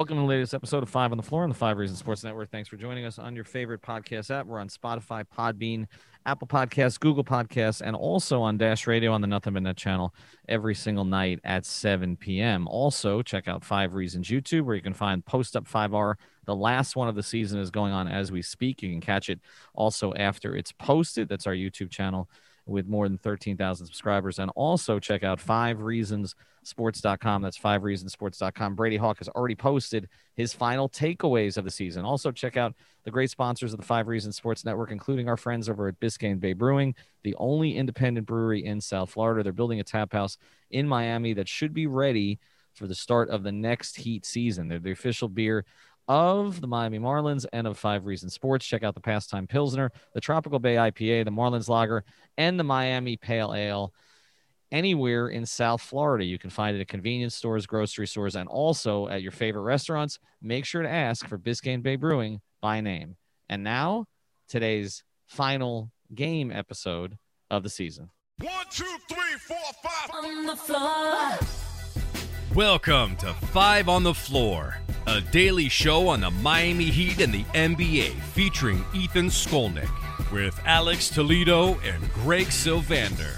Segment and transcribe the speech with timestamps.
[0.00, 2.24] Welcome to the latest episode of Five on the Floor on the Five Reasons Sports
[2.24, 2.50] Network.
[2.50, 4.46] Thanks for joining us on your favorite podcast app.
[4.46, 5.86] We're on Spotify, Podbean,
[6.24, 10.14] Apple Podcasts, Google Podcasts, and also on Dash Radio on the Nothing But Net channel
[10.48, 12.66] every single night at 7 p.m.
[12.68, 16.14] Also, check out Five Reasons YouTube, where you can find Post Up 5R.
[16.46, 18.82] The last one of the season is going on as we speak.
[18.82, 19.40] You can catch it
[19.74, 21.28] also after it's posted.
[21.28, 22.26] That's our YouTube channel
[22.70, 24.38] with more than 13,000 subscribers.
[24.38, 27.42] And also check out Five Reasons sports.com.
[27.42, 28.74] That's five reasons sports.com.
[28.74, 32.04] Brady Hawk has already posted his final takeaways of the season.
[32.04, 35.68] Also, check out the great sponsors of the Five Reasons Sports Network, including our friends
[35.68, 39.42] over at Biscayne Bay Brewing, the only independent brewery in South Florida.
[39.42, 40.36] They're building a tap house
[40.70, 42.38] in Miami that should be ready
[42.74, 44.68] for the start of the next heat season.
[44.68, 45.64] They're the official beer
[46.10, 48.66] of the Miami Marlins and of Five Reasons Sports.
[48.66, 52.02] Check out the Pastime Pilsner, the Tropical Bay IPA, the Marlins Lager,
[52.36, 53.94] and the Miami Pale Ale
[54.72, 56.24] anywhere in South Florida.
[56.24, 60.18] You can find it at convenience stores, grocery stores, and also at your favorite restaurants.
[60.42, 63.14] Make sure to ask for Biscayne Bay Brewing by name.
[63.48, 64.06] And now,
[64.48, 67.18] today's final game episode
[67.52, 68.10] of the season.
[68.40, 70.10] One, two, three, four, five.
[70.24, 71.38] on the floor.
[72.56, 77.44] Welcome to Five on the Floor, a daily show on the Miami Heat and the
[77.54, 79.90] NBA featuring Ethan Skolnick
[80.30, 83.36] with Alex Toledo and Greg Sylvander,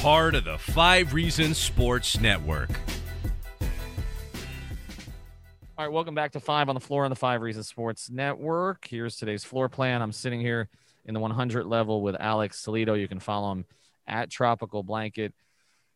[0.00, 2.70] part of the Five Reasons Sports Network.
[5.76, 8.86] All right, welcome back to Five on the Floor on the Five Reasons Sports Network.
[8.88, 10.02] Here's today's floor plan.
[10.02, 10.68] I'm sitting here
[11.06, 12.94] in the 100 level with Alex Toledo.
[12.94, 13.64] You can follow him
[14.06, 15.34] at Tropical Blanket.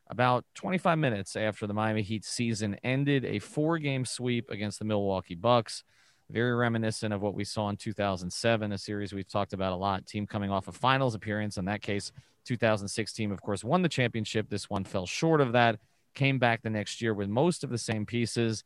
[0.09, 4.85] About 25 minutes after the Miami Heat season ended, a four game sweep against the
[4.85, 5.83] Milwaukee Bucks.
[6.31, 10.07] Very reminiscent of what we saw in 2007, a series we've talked about a lot.
[10.07, 11.57] Team coming off a finals appearance.
[11.57, 12.13] In that case,
[12.45, 14.49] 2006 team, of course, won the championship.
[14.49, 15.79] This one fell short of that,
[16.15, 18.63] came back the next year with most of the same pieces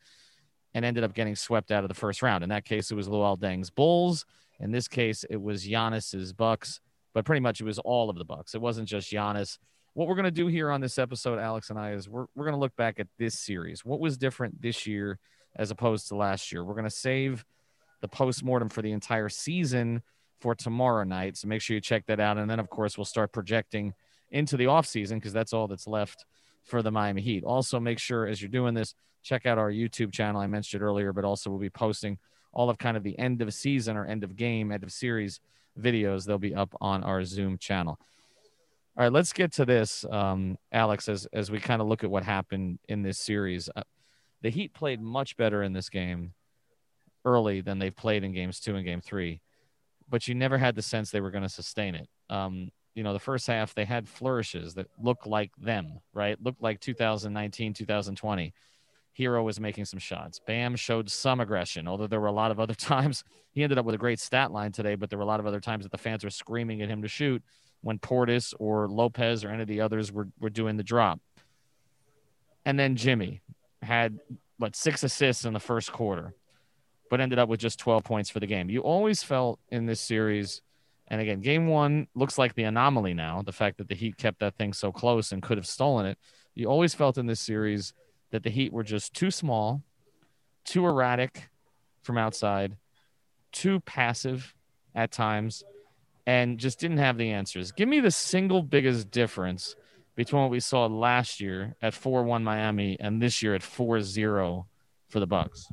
[0.75, 2.43] and ended up getting swept out of the first round.
[2.43, 4.27] In that case, it was Luol Deng's Bulls.
[4.61, 6.81] In this case, it was Giannis's Bucks,
[7.15, 8.55] but pretty much it was all of the Bucks.
[8.55, 9.59] It wasn't just Giannis.
[9.99, 12.45] What we're going to do here on this episode, Alex and I, is we're, we're
[12.45, 13.85] going to look back at this series.
[13.85, 15.19] What was different this year
[15.57, 16.63] as opposed to last year?
[16.63, 17.45] We're going to save
[18.01, 20.05] the postmortem for the entire season
[20.39, 21.37] for tomorrow night.
[21.37, 22.39] So make sure you check that out.
[22.39, 23.93] And then, of course, we'll start projecting
[24.31, 26.25] into the offseason because that's all that's left
[26.63, 27.43] for the Miami Heat.
[27.43, 28.95] Also, make sure as you're doing this,
[29.25, 30.41] check out our YouTube channel.
[30.41, 32.19] I mentioned it earlier, but also we'll be posting
[32.53, 35.41] all of kind of the end of season or end of game, end of series
[35.77, 36.25] videos.
[36.25, 37.99] They'll be up on our Zoom channel.
[38.99, 42.11] All right, let's get to this, um, Alex, as, as we kind of look at
[42.11, 43.71] what happened in this series.
[43.77, 43.83] Uh,
[44.43, 46.33] the Heat played much better in this game
[47.25, 49.41] early than they've played in games two and game three,
[50.09, 52.09] but you never had the sense they were going to sustain it.
[52.29, 56.37] Um, you know, the first half they had flourishes that looked like them, right?
[56.43, 58.53] Looked like 2019, 2020.
[59.19, 60.41] Herro was making some shots.
[60.47, 63.85] Bam showed some aggression, although there were a lot of other times he ended up
[63.85, 65.91] with a great stat line today, but there were a lot of other times that
[65.91, 67.43] the fans were screaming at him to shoot
[67.81, 71.21] when Portis or Lopez or any of the others were, were doing the drop.
[72.65, 73.41] And then Jimmy
[73.83, 74.19] had
[74.59, 76.35] what six assists in the first quarter,
[77.11, 78.69] but ended up with just 12 points for the game.
[78.69, 80.63] You always felt in this series,
[81.07, 84.41] and again, game one looks like the anomaly now, the fact that the Heat kept
[84.41, 86.19] that thing so close and could have stolen it.
[86.55, 87.95] You always felt in this series
[88.31, 89.83] that the Heat were just too small,
[90.65, 91.49] too erratic
[92.03, 92.77] from outside,
[93.53, 94.55] too passive
[94.95, 95.65] at times,
[96.27, 97.73] and just didn't have the answers.
[97.73, 99.77] Give me the single biggest difference
[100.15, 104.67] between what we saw last year at 4-1 Miami and this year at 4-0
[105.09, 105.69] for the Bucks.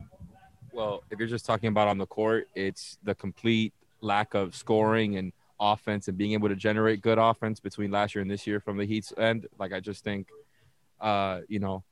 [0.72, 5.18] Well, if you're just talking about on the court, it's the complete lack of scoring
[5.18, 8.60] and offense and being able to generate good offense between last year and this year
[8.60, 9.48] from the Heat's end.
[9.58, 10.28] Like I just think,
[11.02, 11.84] uh, you know,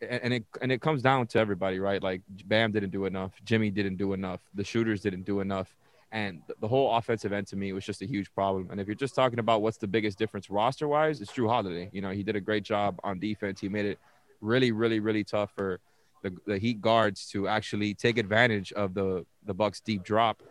[0.00, 2.02] and, it and it comes down to everybody, right?
[2.02, 5.74] Like Bam didn't do enough, Jimmy didn't do enough, the shooters didn't do enough,
[6.12, 8.68] and the- the whole offensive end to me was just a huge problem.
[8.70, 11.90] And if you're just talking about what's the biggest difference roster wise, it's Jrue Holiday.
[11.92, 13.60] You know, he did a great job on defense.
[13.60, 13.98] He made it
[14.40, 15.80] really, really, really tough for
[16.22, 20.42] the, the Heat guards to actually take advantage of the the Bucks deep drop.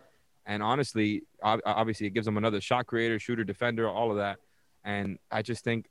[0.46, 4.38] And honestly, obviously, it gives them another shot creator, shooter, defender, all of that.
[4.84, 5.86] And I just think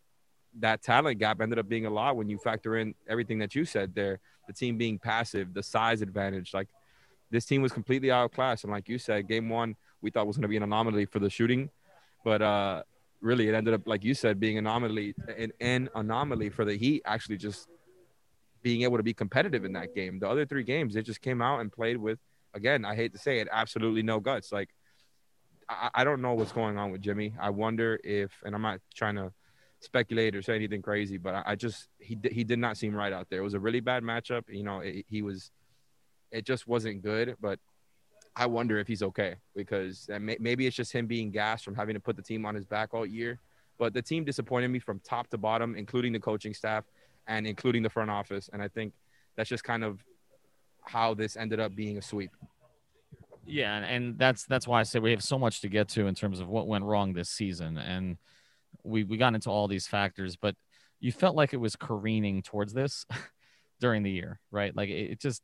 [0.60, 3.66] that talent gap ended up being a lot when you factor in everything that you
[3.66, 4.20] said there.
[4.48, 6.54] The team being passive, the size advantage.
[6.54, 6.68] Like
[7.32, 8.64] this team was completely outclassed.
[8.64, 11.20] And like you said, game one we thought was going to be an anomaly for
[11.20, 11.70] the shooting,
[12.26, 12.84] but uh,
[13.22, 17.02] really it ended up like you said being anomaly an, an anomaly for the Heat
[17.06, 17.70] actually just
[18.62, 20.20] being able to be competitive in that game.
[20.20, 22.20] The other three games, they just came out and played with
[22.54, 22.86] again.
[22.86, 24.52] I hate to say it, absolutely no guts.
[24.52, 24.70] Like
[25.70, 27.34] I, I don't know what's going on with Jimmy.
[27.40, 29.32] I wonder if, and I'm not trying to
[29.84, 33.14] speculate or say anything crazy, but I, I just he he did not seem right
[33.14, 33.40] out there.
[33.40, 34.44] It was a really bad matchup.
[34.48, 35.52] You know, it, he was.
[36.32, 37.60] It just wasn't good, but
[38.36, 41.94] I wonder if he's okay because may, maybe it's just him being gassed from having
[41.94, 43.40] to put the team on his back all year.
[43.78, 46.86] But the team disappointed me from top to bottom, including the coaching staff
[47.28, 48.50] and including the front office.
[48.52, 48.94] And I think
[49.36, 50.04] that's just kind of
[50.82, 52.32] how this ended up being a sweep.
[53.46, 56.16] Yeah, and that's that's why I say we have so much to get to in
[56.16, 58.18] terms of what went wrong this season, and
[58.84, 60.56] we we got into all these factors, but
[61.00, 63.06] you felt like it was careening towards this
[63.80, 64.76] during the year, right?
[64.76, 65.42] Like it, it just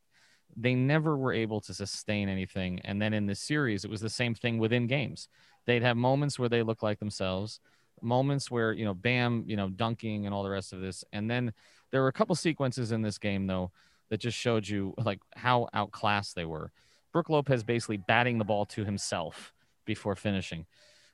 [0.56, 4.10] they never were able to sustain anything, and then in the series, it was the
[4.10, 5.28] same thing within games.
[5.66, 7.60] They'd have moments where they look like themselves,
[8.02, 11.30] moments where you know Bam, you know dunking and all the rest of this, and
[11.30, 11.54] then
[11.92, 13.72] there were a couple sequences in this game though
[14.10, 16.72] that just showed you like how outclassed they were.
[17.12, 19.54] Brook Lopez basically batting the ball to himself
[19.86, 20.66] before finishing.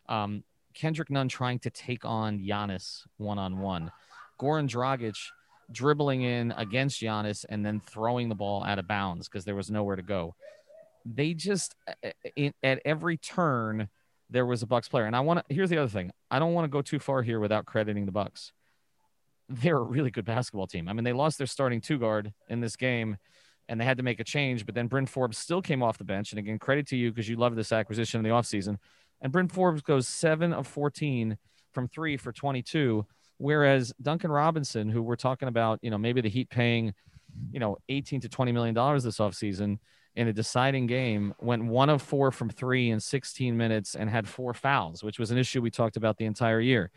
[0.07, 0.43] Um,
[0.75, 3.91] Kendrick Nunn trying to take on Giannis one on one.
[4.39, 5.15] Goran Dragic
[5.71, 9.71] dribbling in against Giannis and then throwing the ball out of bounds because there was
[9.71, 10.35] nowhere to go.
[11.05, 11.75] They just
[12.35, 13.89] in, at every turn
[14.29, 15.53] there was a Bucks player, and I want to.
[15.53, 18.11] Here's the other thing: I don't want to go too far here without crediting the
[18.11, 18.51] Bucks.
[19.47, 20.89] They're a really good basketball team.
[20.89, 23.17] I mean, they lost their starting two guard in this game
[23.67, 24.65] and they had to make a change.
[24.65, 26.31] But then Bryn Forbes still came off the bench.
[26.31, 28.77] And again, credit to you because you love this acquisition in the offseason.
[29.25, 31.35] And Bryn Forbes goes seven of 14
[31.73, 33.07] from three for 22.
[33.37, 36.93] Whereas Duncan Robinson, who we're talking about, you know, maybe the Heat paying,
[37.51, 39.79] you know, 18 to 20 million dollars this offseason
[40.15, 44.27] in a deciding game, went one of four from three in 16 minutes and had
[44.27, 46.91] four fouls, which was an issue we talked about the entire year.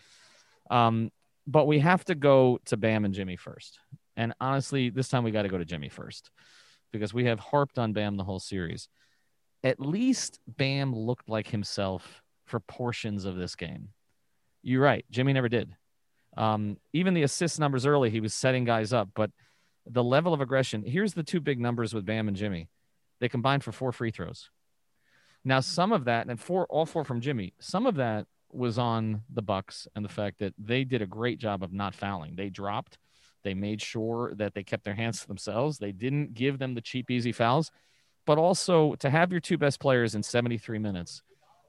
[0.70, 1.10] Um,
[1.46, 3.78] but we have to go to Bam and Jimmy first.
[4.18, 6.30] And honestly, this time we got to go to Jimmy first
[6.92, 8.86] because we have harped on Bam the whole series.
[9.64, 13.90] At least Bam looked like himself for portions of this game.
[14.62, 15.04] You're right.
[15.10, 15.74] Jimmy never did.
[16.36, 19.30] Um, even the assist numbers early, he was setting guys up, but
[19.86, 20.84] the level of aggression.
[20.84, 22.68] Here's the two big numbers with Bam and Jimmy.
[23.20, 24.50] They combined for four free throws.
[25.44, 29.22] Now, some of that, and four, all four from Jimmy, some of that was on
[29.32, 32.34] the Bucks and the fact that they did a great job of not fouling.
[32.36, 32.98] They dropped
[33.44, 35.78] they made sure that they kept their hands to themselves.
[35.78, 37.70] They didn't give them the cheap, easy fouls.
[38.28, 41.22] But also to have your two best players in 73 minutes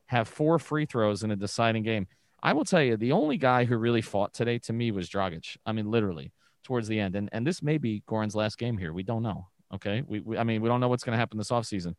[0.07, 2.05] have four free throws in a deciding game.
[2.43, 5.55] I will tell you, the only guy who really fought today to me was Dragic.
[5.65, 6.33] I mean, literally
[6.65, 7.15] towards the end.
[7.15, 8.91] And and this may be Goran's last game here.
[8.91, 9.47] We don't know.
[9.73, 10.03] Okay.
[10.05, 11.95] We, we I mean, we don't know what's going to happen this offseason.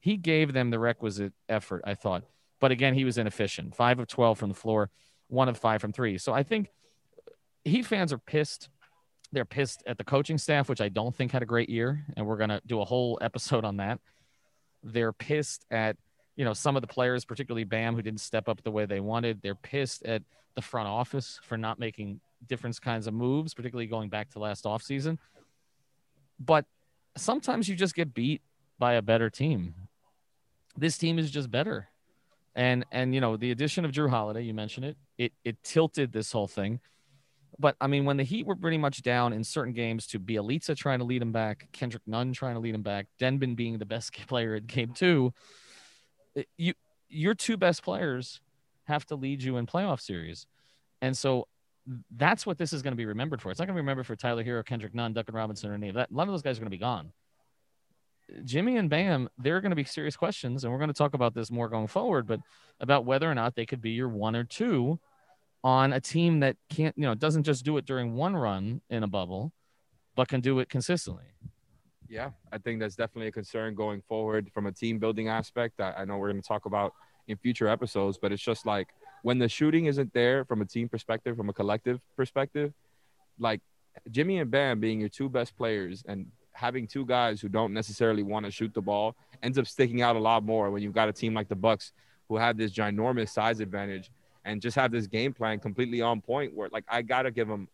[0.00, 2.24] He gave them the requisite effort, I thought.
[2.60, 3.76] But again, he was inefficient.
[3.76, 4.90] Five of 12 from the floor,
[5.28, 6.18] one of five from three.
[6.18, 6.70] So I think
[7.64, 8.68] Heat fans are pissed
[9.36, 12.26] they're pissed at the coaching staff, which I don't think had a great year, and
[12.26, 14.00] we're gonna do a whole episode on that.
[14.82, 15.98] They're pissed at
[16.36, 19.00] you know some of the players, particularly Bam, who didn't step up the way they
[19.00, 19.42] wanted.
[19.42, 20.22] They're pissed at
[20.54, 24.64] the front office for not making different kinds of moves, particularly going back to last
[24.64, 25.18] offseason.
[26.40, 26.64] But
[27.18, 28.40] sometimes you just get beat
[28.78, 29.74] by a better team.
[30.78, 31.88] This team is just better.
[32.54, 36.12] And and you know, the addition of Jrue Holiday, you mentioned it, it it tilted
[36.12, 36.80] this whole thing.
[37.58, 40.76] But I mean, when the Heat were pretty much down in certain games to Bjelica
[40.76, 43.86] trying to lead him back, Kendrick Nunn trying to lead him back, Dedmon being the
[43.86, 45.32] best player in game two,
[46.36, 46.74] eh, you
[47.08, 48.40] your two best players
[48.84, 50.46] have to lead you in playoff series.
[51.00, 51.46] And so
[52.16, 53.50] that's what this is going to be remembered for.
[53.50, 55.88] It's not going to be remembered for Tyler Herro, Kendrick Nunn, Duncan Robinson, or any
[55.88, 56.10] of that.
[56.10, 57.12] A lot of those guys are going to be gone.
[58.44, 61.14] Jimmy and Bam, there are going to be serious questions, and we're going to talk
[61.14, 62.40] about this more going forward, but
[62.80, 64.98] about whether or not they could be your one or two
[65.64, 69.02] on a team that can't, you know, doesn't just do it during one run in
[69.02, 69.52] a bubble,
[70.14, 71.24] but can do it consistently.
[72.08, 75.80] Yeah, I think that's definitely a concern going forward from a team building aspect.
[75.80, 76.92] I, I know we're going to talk about
[77.26, 78.88] in future episodes, but it's just like
[79.22, 82.72] when the shooting isn't there from a team perspective, from a collective perspective,
[83.38, 83.60] like
[84.10, 88.22] Jimmy and Bam being your two best players and having two guys who don't necessarily
[88.22, 91.08] want to shoot the ball ends up sticking out a lot more when you've got
[91.08, 91.92] a team like the Bucks
[92.28, 94.10] who have this ginormous size advantage
[94.46, 97.68] and just have this game plan completely on point where like I gotta give them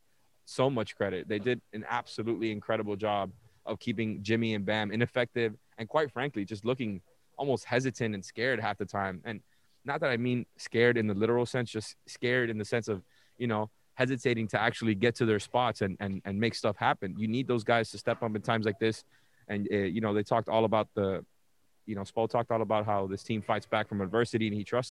[0.46, 1.28] so much credit.
[1.28, 3.30] They did an absolutely incredible job
[3.64, 7.00] of keeping Jimmy and Bam ineffective and quite frankly just looking
[7.36, 9.20] almost hesitant and scared half the time.
[9.24, 9.40] And
[9.84, 13.02] not that I mean scared in the literal sense, just scared in the sense of,
[13.36, 17.14] you know, hesitating to actually get to their spots and and, and make stuff happen.
[17.18, 19.04] You need those guys to step up in times like this.
[19.46, 21.24] And uh, you know, they talked all about the
[21.84, 24.64] you know, Spo talked all about how this team fights back from adversity and he
[24.64, 24.92] trusts.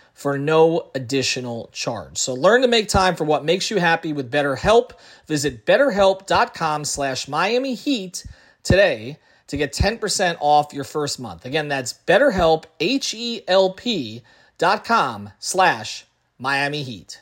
[0.13, 2.17] for no additional charge.
[2.17, 4.91] So learn to make time for what makes you happy with BetterHelp.
[5.27, 8.25] Visit betterhelp.com slash Miami Heat
[8.63, 11.45] today to get 10% off your first month.
[11.45, 14.21] Again, that's betterhelp, H-E-L-P
[14.57, 16.05] dot com slash
[16.37, 17.21] Miami Heat.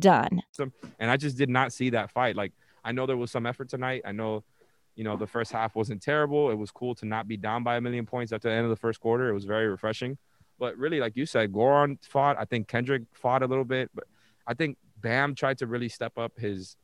[0.00, 0.42] done.
[0.98, 2.36] And I just did not see that fight.
[2.36, 2.52] Like
[2.84, 4.02] I know there was some effort tonight.
[4.04, 4.44] I know,
[4.94, 6.50] you know, the first half wasn't terrible.
[6.50, 8.70] It was cool to not be down by a million points at the end of
[8.70, 9.28] the first quarter.
[9.28, 10.18] It was very refreshing.
[10.58, 12.36] But really, like you said, Goran fought.
[12.38, 14.04] I think Kendrick fought a little bit, but
[14.46, 16.76] I think Bam tried to really step up his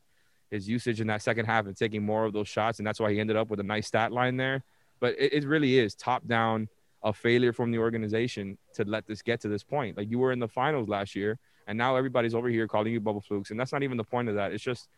[0.51, 3.13] his usage in that second half and taking more of those shots, and that's why
[3.13, 4.65] he ended up with a nice stat line there.
[4.99, 6.69] But it, it really is top down
[7.03, 9.97] a failure from the organization to let this get to this point.
[9.97, 11.39] Like you were in the finals last year,
[11.71, 14.29] and now everybody's over here calling you bubble flukes, and that's not even the point
[14.29, 14.53] of that.
[14.53, 14.89] It's just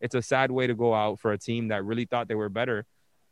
[0.00, 2.48] it's a sad way to go out for a team that really thought they were
[2.48, 2.86] better.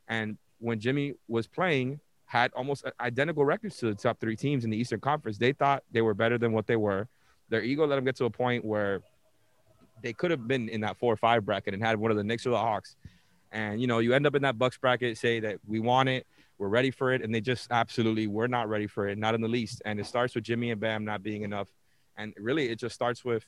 [0.09, 4.71] And when Jimmy was playing, had almost identical records to the top three teams in
[4.71, 5.38] the Eastern Conference.
[5.38, 7.07] They thought they were better than what they were.
[7.50, 9.00] Their ego let them get to a point where
[10.02, 12.25] they could have been in that four or five bracket and had one of the
[12.25, 12.97] Knicks or the Hawks.
[13.52, 16.26] And you know, you end up in that Bucks bracket, say that we want it,
[16.59, 19.40] we're ready for it, and they just absolutely were not ready for it, not in
[19.40, 19.83] the least.
[19.85, 21.69] And it starts with Jimmy and Bam not being enough.
[22.18, 23.46] And really, it just starts with,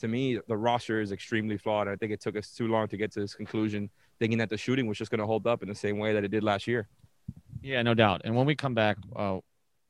[0.00, 1.88] to me, the roster is extremely flawed.
[1.88, 4.56] I think it took us too long to get to this conclusion, thinking that the
[4.56, 6.66] shooting was just going to hold up in the same way that it did last
[6.66, 6.88] year.
[7.62, 8.22] Yeah, no doubt.
[8.24, 9.38] And when we come back, uh,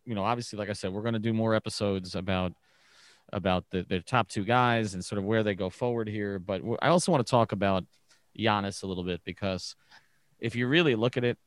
[0.05, 2.53] you know, obviously, like I said, we're going to do more episodes about
[3.33, 6.41] about the, the top two guys and sort of where they go forward here.
[6.41, 7.85] But I also want to talk about
[8.37, 9.77] Giannis a little bit because
[10.41, 11.39] if you really look at it,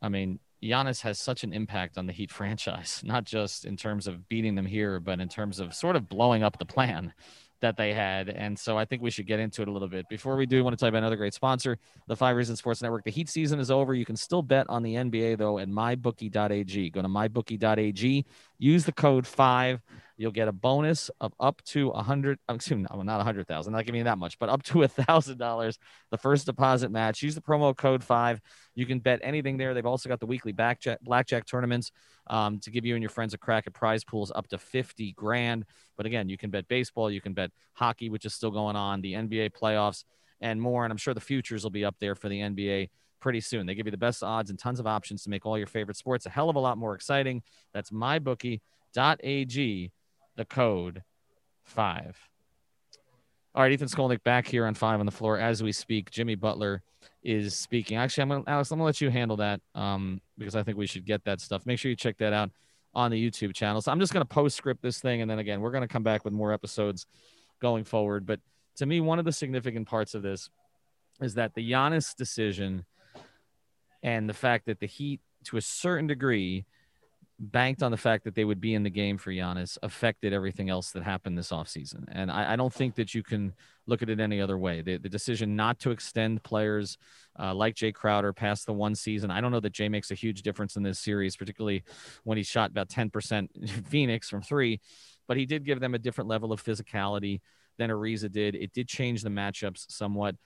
[0.00, 4.06] I mean, Giannis has such an impact on the Heat franchise, not just in terms
[4.06, 7.12] of beating them here, but in terms of sort of blowing up the plan
[7.60, 8.28] that they had.
[8.28, 10.08] And so I think we should get into it a little bit.
[10.08, 12.58] Before we do, I want to tell you about another great sponsor, the Five Reasons
[12.58, 13.04] Sports Network.
[13.04, 13.94] The Heat season is over.
[13.94, 16.90] You can still bet on the NBA, though, at mybookie.ag.
[16.90, 18.26] Go to mybookie.ag,
[18.58, 19.80] use the code 5
[20.16, 22.38] you'll get a bonus of up to a hundred.
[22.48, 23.72] Excuse me, not a hundred thousand.
[23.72, 25.78] Not giving you that much, but up to a thousand dollars.
[26.10, 27.22] The first deposit match.
[27.22, 28.40] Use the promo code five.
[28.74, 29.74] You can bet anything there.
[29.74, 31.92] They've also got the weekly blackjack blackjack tournaments
[32.28, 35.12] um, to give you and your friends a crack at prize pools up to fifty
[35.12, 35.64] grand.
[35.96, 37.10] But again, you can bet baseball.
[37.10, 39.00] You can bet hockey, which is still going on.
[39.00, 40.04] The NBA playoffs
[40.40, 40.84] and more.
[40.84, 43.66] And I'm sure the futures will be up there for the NBA pretty soon.
[43.66, 45.96] They give you the best odds and tons of options to make all your favorite
[45.96, 47.42] sports a hell of a lot more exciting.
[47.72, 48.60] That's mybookie.ag
[50.36, 51.02] the code
[51.64, 52.16] five.
[53.54, 56.10] All right, Ethan Skolnick back here on five on the floor as we speak.
[56.10, 56.82] Jimmy Butler
[57.22, 57.96] is speaking.
[57.96, 60.86] Actually, I'm gonna Alex, I'm gonna let you handle that um, because I think we
[60.86, 61.64] should get that stuff.
[61.64, 62.50] Make sure you check that out
[62.94, 63.80] on the YouTube channel.
[63.80, 66.34] So I'm just gonna postscript this thing, and then again, we're gonna come back with
[66.34, 67.06] more episodes
[67.60, 68.26] going forward.
[68.26, 68.40] But
[68.76, 70.50] to me, one of the significant parts of this
[71.22, 72.84] is that the Giannis decision
[74.06, 76.64] and the fact that the Heat, to a certain degree,
[77.38, 80.70] banked on the fact that they would be in the game for Giannis affected everything
[80.70, 82.04] else that happened this offseason.
[82.10, 83.52] And I, I don't think that you can
[83.86, 84.80] look at it any other way.
[84.80, 86.96] The, the decision not to extend players
[87.38, 90.14] uh, like Jay Crowder past the one season, I don't know that Jay makes a
[90.14, 91.82] huge difference in this series, particularly
[92.22, 94.80] when he shot about 10% Phoenix from three,
[95.26, 97.40] but he did give them a different level of physicality
[97.76, 98.54] than Ariza did.
[98.54, 100.36] It did change the matchups somewhat.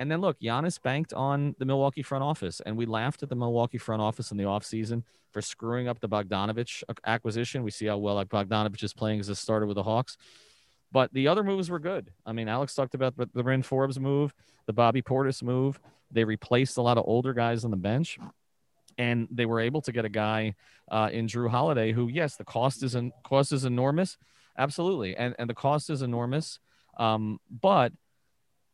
[0.00, 3.36] And then look, Giannis banked on the Milwaukee front office, and we laughed at the
[3.36, 7.62] Milwaukee front office in the offseason for screwing up the Bogdanovich acquisition.
[7.62, 10.16] We see how well Bogdanovich is playing as a starter with the Hawks.
[10.90, 12.10] But the other moves were good.
[12.24, 14.32] I mean, Alex talked about the Bryn Forbes move,
[14.64, 15.78] the Bobby Portis move.
[16.10, 18.18] They replaced a lot of older guys on the bench,
[18.96, 20.54] and they were able to get a guy
[20.90, 24.16] uh, in Jrue Holiday who, yes, the cost is an, cost is enormous,
[24.56, 26.58] absolutely, and and the cost is enormous.
[26.96, 27.92] Um, but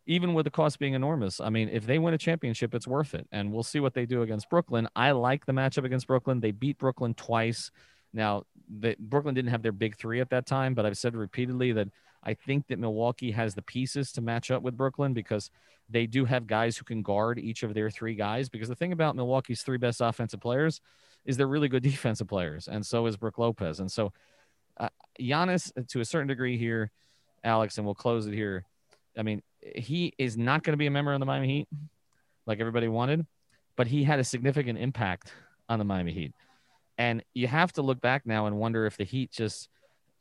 [0.06, 3.14] even with the cost being enormous, I mean, if they win a championship, it's worth
[3.14, 3.26] it.
[3.32, 4.88] And we'll see what they do against Brooklyn.
[4.94, 6.40] I like the matchup against Brooklyn.
[6.40, 7.70] They beat Brooklyn twice.
[8.12, 11.72] Now, the, Brooklyn didn't have their big three at that time, but I've said repeatedly
[11.72, 11.88] that
[12.22, 15.50] I think that Milwaukee has the pieces to match up with Brooklyn because
[15.88, 18.48] they do have guys who can guard each of their three guys.
[18.48, 20.80] Because the thing about Milwaukee's three best offensive players
[21.24, 23.80] is they're really good defensive players, and so is Brook Lopez.
[23.80, 24.12] And so,
[24.78, 24.88] uh,
[25.20, 26.90] Giannis, to a certain degree here,
[27.42, 28.64] Alex, and we'll close it here.
[29.16, 29.42] I mean,
[29.74, 31.68] he is not going to be a member of the Miami Heat
[32.46, 33.26] like everybody wanted,
[33.76, 35.32] but he had a significant impact
[35.68, 36.32] on the Miami Heat.
[36.98, 39.68] And you have to look back now and wonder if the Heat just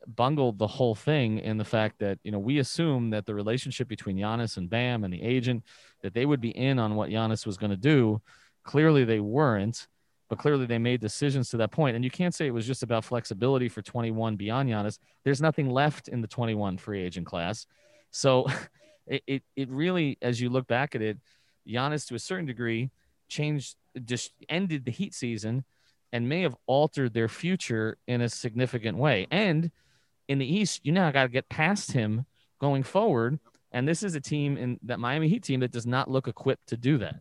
[0.07, 3.87] bungled the whole thing in the fact that, you know, we assume that the relationship
[3.87, 5.63] between Giannis and Bam and the agent,
[6.01, 8.21] that they would be in on what Giannis was going to do.
[8.63, 9.87] Clearly they weren't,
[10.29, 11.95] but clearly they made decisions to that point.
[11.95, 14.99] And you can't say it was just about flexibility for 21 beyond Giannis.
[15.23, 17.65] There's nothing left in the 21 free agent class.
[18.11, 18.47] So
[19.07, 21.17] it, it, it really, as you look back at it,
[21.67, 22.91] Giannis to a certain degree
[23.27, 25.63] changed, just ended the Heat season
[26.11, 29.27] and may have altered their future in a significant way.
[29.31, 29.71] And
[30.27, 32.25] in the East, you now got to get past him
[32.59, 33.39] going forward.
[33.71, 36.67] And this is a team in that Miami Heat team that does not look equipped
[36.67, 37.15] to do that.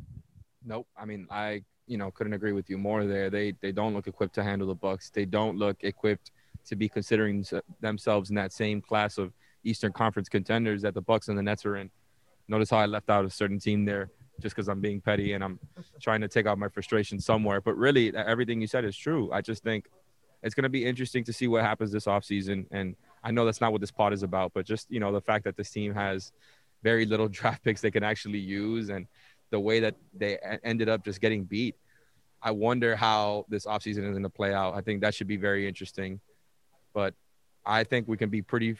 [0.64, 0.86] Nope.
[0.96, 3.30] I mean, I you know couldn't agree with you more there.
[3.30, 5.10] They they don't look equipped to handle the Bucks.
[5.10, 6.30] They don't look equipped
[6.66, 7.44] to be considering
[7.80, 9.32] themselves in that same class of
[9.64, 11.90] Eastern Conference contenders that the Bucks and the Nets are in.
[12.48, 15.42] Notice how I left out a certain team there just because I'm being petty and
[15.42, 15.58] I'm
[16.00, 17.60] trying to take out my frustration somewhere.
[17.60, 19.30] But really, everything you said is true.
[19.32, 19.86] I just think
[20.42, 22.66] it's going to be interesting to see what happens this offseason.
[22.70, 25.20] And I know that's not what this pod is about, but just, you know, the
[25.20, 26.32] fact that this team has
[26.82, 29.06] very little draft picks they can actually use and
[29.50, 31.76] the way that they ended up just getting beat.
[32.42, 34.74] I wonder how this offseason is going to play out.
[34.74, 36.20] I think that should be very interesting.
[36.92, 37.14] But
[37.64, 38.76] I think we can be pretty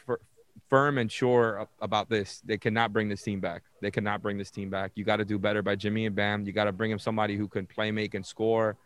[0.69, 2.41] firm and sure about this.
[2.45, 3.63] They cannot bring this team back.
[3.81, 4.91] They cannot bring this team back.
[4.95, 6.45] You got to do better by Jimmy and Bam.
[6.45, 8.77] You got to bring him somebody who can play, make, and score,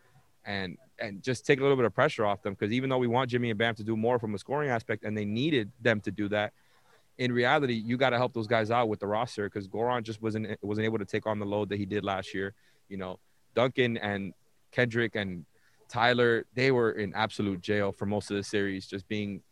[0.44, 2.54] and and just take a little bit of pressure off them.
[2.54, 5.04] Because even though we want Jimmy and Bam to do more from a scoring aspect,
[5.04, 6.52] and they needed them to do that,
[7.18, 10.22] in reality, you got to help those guys out with the roster because Goran just
[10.22, 12.54] wasn't wasn't able to take on the load that he did last year.
[12.88, 13.18] You know,
[13.54, 14.34] Duncan and
[14.72, 15.44] Kendrick and
[15.88, 19.42] Tyler, they were in absolute jail for most of the series, just being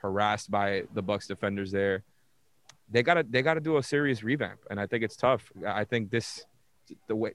[0.00, 2.04] harassed by the Bucks defenders there.
[2.90, 5.50] They gotta they gotta do a serious revamp, and I think it's tough.
[5.66, 6.46] I think this
[7.06, 7.32] the way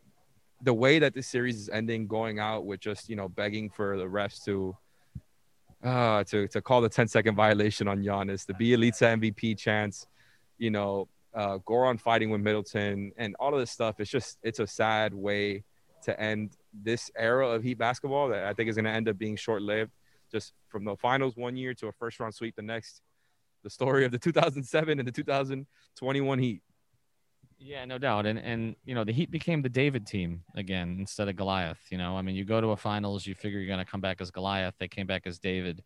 [0.61, 3.97] the way that this series is ending, going out with just you know begging for
[3.97, 4.75] the refs to
[5.83, 10.07] uh to to call the 10 second violation on Giannis, the Bjelica MVP chance,
[10.57, 13.99] you know, uh, Goran fighting with Middleton, and all of this stuff.
[13.99, 15.63] It's just it's a sad way
[16.03, 19.17] to end this era of Heat basketball that I think is going to end up
[19.17, 19.91] being short lived
[20.33, 23.01] just from the finals one year to a first round sweep the next.
[23.63, 26.61] The story of the 2007 and the 2021 Heat.
[27.59, 28.25] Yeah, no doubt.
[28.25, 31.79] And and you know, the Heat became the David team again instead of Goliath.
[31.89, 34.01] You know, I mean, you go to a finals, you figure you're going to come
[34.01, 34.73] back as Goliath.
[34.79, 35.81] They came back as David,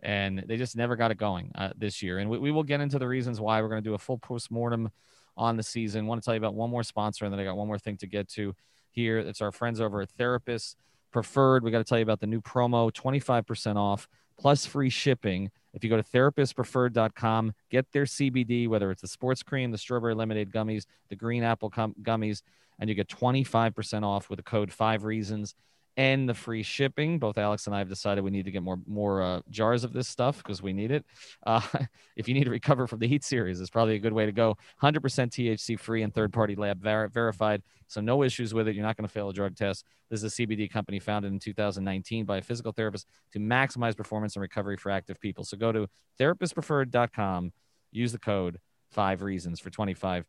[0.00, 2.18] and they just never got it going uh, this year.
[2.18, 3.60] And we, we will get into the reasons why.
[3.60, 4.90] We're going to do a full post mortem
[5.36, 6.06] on the season.
[6.06, 7.96] Want to tell you about one more sponsor, and then I got one more thing
[7.96, 8.54] to get to
[8.90, 9.18] here.
[9.18, 10.76] It's our friends over at Therapist
[11.12, 11.62] Preferred.
[11.64, 15.50] We got to tell you about the new promo 25% off plus free shipping.
[15.74, 20.14] If you go to therapistpreferred.com, get their CBD, whether it's the sports cream, the strawberry
[20.14, 22.42] lemonade gummies, the green apple gummies,
[22.78, 25.54] and you get 25% off with the code five reasons
[25.98, 27.18] and the free shipping.
[27.18, 29.92] Both Alex and I have decided we need to get more more uh, jars of
[29.92, 31.04] this stuff because we need it.
[31.44, 31.60] Uh,
[32.16, 34.32] if you need to recover from the heat series, it's probably a good way to
[34.32, 34.56] go.
[34.80, 38.76] 100% THC free and third party lab ver- verified, so no issues with it.
[38.76, 39.84] You're not going to fail a drug test.
[40.08, 44.36] This is a CBD company founded in 2019 by a physical therapist to maximize performance
[44.36, 45.42] and recovery for active people.
[45.44, 45.88] So go to
[46.20, 47.52] therapistpreferred.com,
[47.90, 48.60] use the code
[48.92, 50.24] five reasons for 25%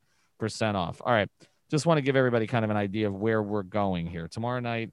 [0.73, 0.99] off.
[1.05, 1.29] All right.
[1.69, 4.27] Just want to give everybody kind of an idea of where we're going here.
[4.27, 4.89] Tomorrow night,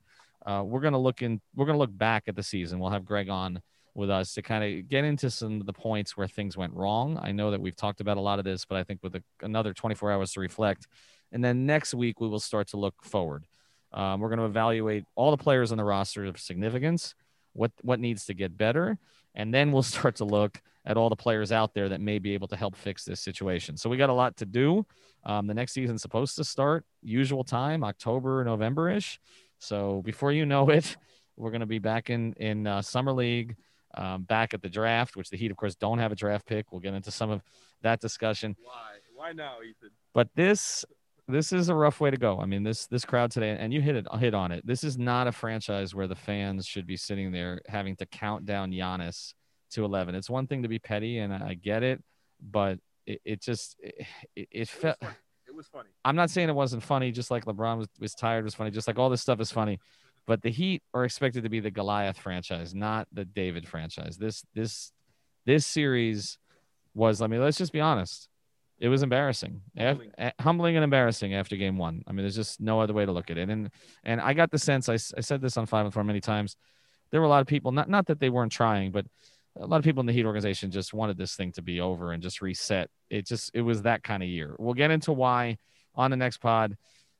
[0.46, 1.40] uh, we're gonna look in.
[1.54, 2.78] We're gonna look back at the season.
[2.78, 3.61] We'll have Greg on
[3.94, 7.18] with us to kind of get into some of the points where things went wrong.
[7.20, 9.22] I know that we've talked about a lot of this, but I think with a,
[9.40, 10.87] another 24 hours to reflect,
[11.32, 13.46] and then next week we will start to look forward.
[13.92, 17.14] Um, we're going to evaluate all the players on the roster of significance,
[17.54, 18.98] what what needs to get better,
[19.35, 22.35] and then we'll start to look at all the players out there that may be
[22.35, 23.76] able to help fix this situation.
[23.76, 24.87] So we got a lot to do.
[25.24, 29.18] Um, the next season's supposed to start usual time, October, November ish.
[29.59, 30.97] So before you know it,
[31.37, 33.57] we're going to be back in in uh, summer league,
[33.95, 36.73] um, back at the draft, which the Heat, of course, don't have a draft pick.
[36.73, 37.42] We'll get into some of
[37.83, 38.57] that discussion.
[38.62, 38.73] Why?
[39.14, 39.90] Why now, Ethan?
[40.12, 40.85] But this
[41.29, 42.38] this is a rough way to go.
[42.40, 44.66] I mean, this this crowd today, and you hit it hit on it.
[44.66, 48.47] This is not a franchise where the fans should be sitting there having to count
[48.47, 49.35] down Giannis
[49.71, 50.14] to eleven.
[50.14, 52.03] It's one thing to be petty, and I get it,
[52.40, 54.97] but it, it just it, it, it felt.
[55.01, 55.09] It
[55.57, 55.88] was funny.
[56.05, 57.11] I'm not saying it wasn't funny.
[57.11, 58.71] Just like LeBron was, was tired was funny.
[58.71, 59.79] Just like all this stuff is funny,
[60.27, 64.16] but the Heat are expected to be the Goliath franchise, not the David franchise.
[64.16, 64.92] This this
[65.45, 66.38] this series
[66.95, 67.23] was.
[67.23, 68.29] I mean, let's just be honest.
[68.79, 70.11] It was embarrassing, Humbling.
[70.19, 72.03] Af- humbling and embarrassing after game one.
[72.07, 73.49] I mean, there's just no other way to look at it.
[73.49, 73.71] And
[74.05, 76.57] and I got the sense I, I said this on five and four many times.
[77.11, 79.07] There were a lot of people, not not that they weren't trying, but
[79.59, 82.12] a lot of people in the Heat organization just wanted this thing to be over
[82.12, 82.90] and just reset.
[83.11, 84.55] It just it was that kind of year.
[84.59, 85.59] We'll get into why
[85.95, 86.77] on the next pod.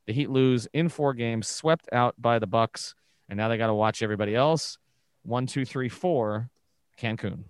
[0.07, 2.95] The Heat lose in four games, swept out by the Bucks,
[3.29, 4.79] and now they got to watch everybody else.
[5.23, 6.51] One, two, three, four,
[7.01, 7.43] Cancun.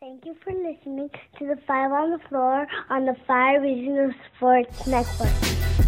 [0.00, 4.86] Thank you for listening to the Five on the Floor on the Five Reasons Sports
[4.86, 5.87] Network.